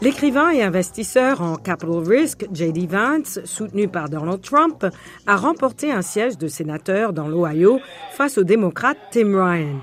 L'écrivain 0.00 0.50
et 0.50 0.62
investisseur 0.62 1.42
en 1.42 1.56
capital 1.56 1.98
risk, 1.98 2.46
J.D. 2.52 2.86
Vance, 2.86 3.40
soutenu 3.44 3.88
par 3.88 4.08
Donald 4.08 4.40
Trump, 4.40 4.86
a 5.26 5.36
remporté 5.36 5.90
un 5.90 6.02
siège 6.02 6.38
de 6.38 6.46
sénateur 6.46 7.12
dans 7.12 7.26
l'Ohio 7.26 7.80
face 8.12 8.38
au 8.38 8.44
démocrate 8.44 8.96
Tim 9.10 9.34
Ryan. 9.34 9.80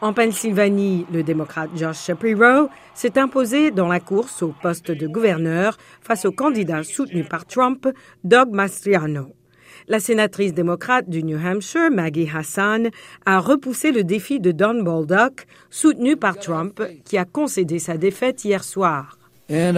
En 0.00 0.14
Pennsylvanie, 0.14 1.04
le 1.12 1.22
démocrate 1.22 1.70
Josh 1.76 2.04
Shapiro 2.04 2.70
s'est 2.94 3.18
imposé 3.18 3.70
dans 3.70 3.86
la 3.86 4.00
course 4.00 4.42
au 4.42 4.54
poste 4.62 4.90
de 4.90 5.06
gouverneur 5.06 5.76
face 6.00 6.24
au 6.24 6.32
candidat 6.32 6.82
soutenu 6.82 7.22
par 7.22 7.44
Trump, 7.44 7.86
Doug 8.24 8.50
Mastriano. 8.52 9.39
La 9.88 10.00
sénatrice 10.00 10.54
démocrate 10.54 11.08
du 11.08 11.22
New 11.22 11.38
Hampshire, 11.38 11.90
Maggie 11.90 12.28
Hassan, 12.32 12.90
a 13.26 13.38
repoussé 13.38 13.92
le 13.92 14.04
défi 14.04 14.40
de 14.40 14.52
Don 14.52 14.82
Baldock, 14.82 15.46
soutenu 15.70 16.16
par 16.16 16.38
Trump, 16.38 16.82
qui 17.04 17.18
a 17.18 17.24
concédé 17.24 17.78
sa 17.78 17.96
défaite 17.96 18.44
hier 18.44 18.62
soir. 18.64 19.16
Et 19.48 19.72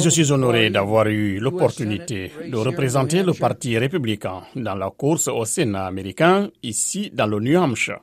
je 0.00 0.08
suis 0.10 0.32
honoré 0.32 0.68
d'avoir 0.68 1.06
eu 1.06 1.38
l'opportunité 1.38 2.30
de 2.46 2.56
représenter 2.56 3.22
le 3.22 3.32
Parti 3.32 3.78
républicain 3.78 4.42
dans 4.54 4.74
la 4.74 4.90
course 4.90 5.28
au 5.28 5.46
Sénat 5.46 5.86
américain, 5.86 6.50
ici 6.62 7.10
dans 7.14 7.26
le 7.26 7.40
New 7.40 7.58
Hampshire. 7.58 8.00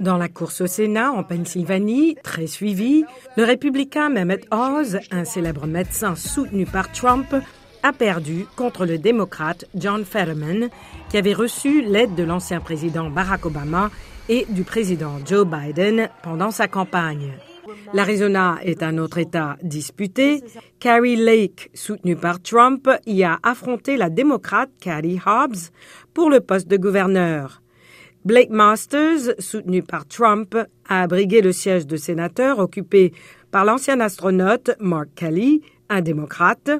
Dans 0.00 0.16
la 0.16 0.28
course 0.28 0.62
au 0.62 0.66
Sénat 0.66 1.12
en 1.12 1.22
Pennsylvanie, 1.22 2.16
très 2.22 2.46
suivie, 2.46 3.04
le 3.36 3.44
républicain 3.44 4.08
Mehmet 4.08 4.40
Oz, 4.50 4.98
un 5.10 5.26
célèbre 5.26 5.66
médecin 5.66 6.16
soutenu 6.16 6.64
par 6.64 6.90
Trump, 6.92 7.34
a 7.82 7.92
perdu 7.92 8.46
contre 8.56 8.86
le 8.86 8.98
démocrate 8.98 9.64
John 9.74 10.04
Fetterman, 10.04 10.68
qui 11.08 11.16
avait 11.16 11.32
reçu 11.32 11.82
l'aide 11.82 12.14
de 12.14 12.22
l'ancien 12.22 12.60
président 12.60 13.10
Barack 13.10 13.46
Obama 13.46 13.90
et 14.28 14.46
du 14.48 14.62
président 14.62 15.18
Joe 15.24 15.46
Biden 15.46 16.08
pendant 16.22 16.50
sa 16.50 16.68
campagne. 16.68 17.32
L'Arizona 17.92 18.58
est 18.62 18.82
un 18.82 18.98
autre 18.98 19.18
État 19.18 19.56
disputé. 19.62 20.42
Carrie 20.80 21.16
Lake, 21.16 21.70
soutenue 21.74 22.16
par 22.16 22.40
Trump, 22.40 22.88
y 23.06 23.22
a 23.22 23.38
affronté 23.42 23.96
la 23.96 24.10
démocrate 24.10 24.70
Katie 24.80 25.20
Hobbs 25.24 25.70
pour 26.14 26.30
le 26.30 26.40
poste 26.40 26.68
de 26.68 26.76
gouverneur. 26.76 27.62
Blake 28.24 28.50
Masters, 28.50 29.34
soutenu 29.38 29.82
par 29.82 30.06
Trump, 30.06 30.56
a 30.88 31.02
abrigué 31.02 31.40
le 31.40 31.52
siège 31.52 31.86
de 31.86 31.96
sénateur 31.96 32.60
occupé 32.60 33.12
par 33.50 33.64
l'ancien 33.64 33.98
astronaute 34.00 34.70
Mark 34.78 35.08
Kelly, 35.16 35.62
un 35.88 36.00
démocrate. 36.02 36.70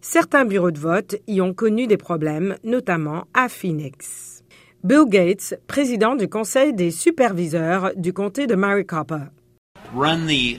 Certains 0.00 0.44
bureaux 0.44 0.70
de 0.70 0.78
vote 0.78 1.16
y 1.26 1.40
ont 1.40 1.52
connu 1.52 1.86
des 1.86 1.96
problèmes, 1.96 2.56
notamment 2.62 3.24
à 3.34 3.48
Phoenix. 3.48 4.44
Bill 4.84 5.04
Gates, 5.08 5.58
président 5.66 6.14
du 6.14 6.28
conseil 6.28 6.72
des 6.72 6.92
superviseurs 6.92 7.92
du 7.96 8.12
comté 8.12 8.46
de 8.46 8.54
Maricopa. 8.54 9.30
Uh, 9.92 10.56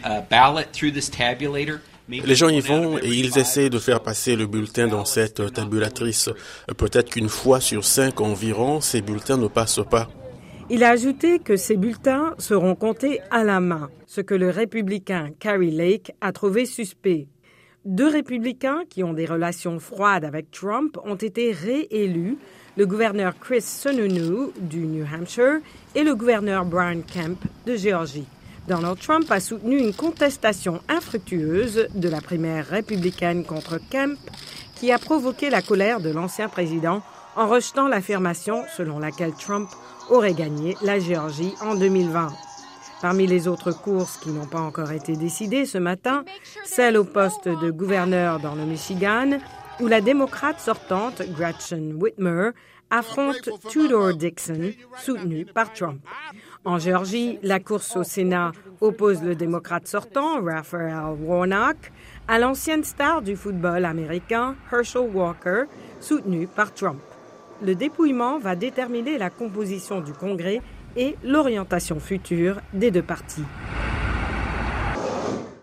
Les 2.10 2.36
gens 2.36 2.50
y 2.50 2.60
vont 2.60 2.98
et 2.98 3.08
ils 3.08 3.38
essaient 3.38 3.70
de 3.70 3.80
faire 3.80 4.02
passer 4.02 4.36
le 4.36 4.46
bulletin 4.46 4.88
dans 4.88 5.06
cette 5.06 5.54
tabulatrice. 5.54 6.30
Peut-être 6.76 7.12
qu'une 7.12 7.30
fois 7.30 7.62
sur 7.62 7.86
cinq 7.86 8.20
environ, 8.20 8.82
ces 8.82 9.02
bulletins 9.02 9.38
ne 9.38 9.48
passent 9.48 9.82
pas. 9.90 10.10
Il 10.70 10.84
a 10.84 10.90
ajouté 10.90 11.40
que 11.40 11.56
ces 11.56 11.78
bulletins 11.78 12.36
seront 12.38 12.76
comptés 12.76 13.22
à 13.32 13.44
la 13.44 13.60
main, 13.60 13.90
ce 14.06 14.22
que 14.22 14.36
le 14.36 14.50
républicain 14.50 15.30
Carrie 15.40 15.72
Lake 15.72 16.12
a 16.22 16.32
trouvé 16.32 16.66
suspect. 16.66 17.28
Deux 17.90 18.08
républicains 18.08 18.84
qui 18.88 19.04
ont 19.04 19.14
des 19.14 19.26
relations 19.26 19.80
froides 19.80 20.24
avec 20.24 20.52
Trump 20.52 21.00
ont 21.06 21.16
été 21.16 21.52
réélus, 21.52 22.38
le 22.78 22.86
gouverneur 22.86 23.34
Chris 23.40 23.64
Sununu 23.64 24.52
du 24.60 24.86
New 24.86 25.04
Hampshire 25.04 25.58
et 25.96 26.04
le 26.04 26.14
gouverneur 26.14 26.66
Brian 26.66 27.02
Kemp 27.02 27.40
de 27.66 27.76
Géorgie. 27.76 28.28
Donald 28.68 29.00
Trump 29.00 29.32
a 29.32 29.40
soutenu 29.40 29.80
une 29.80 29.96
contestation 29.96 30.82
infructueuse 30.88 31.88
de 31.96 32.10
la 32.10 32.22
primaire 32.22 32.68
républicaine 32.68 33.44
contre 33.44 33.80
Kemp 33.90 34.20
qui 34.76 34.92
a 34.92 35.00
provoqué 35.00 35.50
la 35.50 35.64
colère 35.64 36.00
de 36.00 36.12
l'ancien 36.12 36.48
président 36.48 37.02
en 37.36 37.48
rejetant 37.48 37.88
l'affirmation 37.88 38.66
selon 38.78 39.00
laquelle 39.00 39.34
Trump 39.34 39.68
aurait 40.12 40.36
gagné 40.36 40.78
la 40.84 41.00
Géorgie 41.00 41.56
en 41.60 41.74
2020. 41.74 42.49
Parmi 43.02 43.28
les 43.28 43.48
autres 43.48 43.72
courses 43.72 44.18
qui 44.18 44.30
n'ont 44.30 44.46
pas 44.46 44.60
encore 44.60 44.92
été 44.92 45.16
décidées 45.16 45.66
ce 45.66 45.78
matin, 45.78 46.26
celle 46.66 46.98
au 46.98 47.06
poste 47.06 47.48
de 47.48 47.72
gouverneur 47.72 48.40
dans 48.40 48.56
le 48.56 48.66
Michigan, 48.66 49.40
où 49.80 49.88
la 49.88 50.02
démocrate 50.02 50.60
sortante 50.60 51.22
Gretchen 51.30 51.94
Whitmer 51.94 52.50
affronte 52.90 53.50
Tudor 53.70 54.16
Dixon, 54.16 54.74
soutenu 54.98 55.46
par 55.46 55.72
Trump. 55.72 56.02
En 56.66 56.78
Géorgie, 56.78 57.40
la 57.42 57.60
course 57.60 57.96
au 57.96 58.04
Sénat 58.04 58.52
oppose 58.82 59.24
le 59.24 59.36
démocrate 59.36 59.88
sortant, 59.88 60.44
Raphael 60.44 61.16
Warnock, 61.22 61.78
à 62.28 62.40
l'ancienne 62.40 62.84
star 62.84 63.22
du 63.22 63.36
football 63.36 63.86
américain, 63.86 64.56
Herschel 64.72 65.10
Walker, 65.14 65.64
soutenu 66.02 66.48
par 66.48 66.74
Trump. 66.74 67.00
Le 67.62 67.76
dépouillement 67.76 68.40
va 68.40 68.56
déterminer 68.56 69.18
la 69.18 69.30
composition 69.30 70.02
du 70.02 70.14
Congrès 70.14 70.62
et 70.96 71.16
l'orientation 71.24 72.00
future 72.00 72.62
des 72.74 72.92
deux 72.92 73.02
partis. 73.04 73.44